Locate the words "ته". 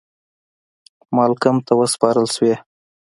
1.65-1.73